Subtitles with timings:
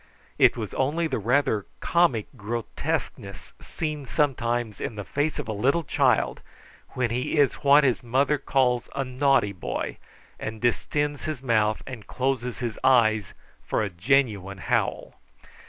[0.39, 5.83] It was only the rather comic grotesqueness seen sometimes in the face of a little
[5.83, 6.41] child
[6.93, 9.99] when he is what his mother calls a naughty boy,
[10.39, 15.13] and distends his mouth and closes his eyes for a genuine howl.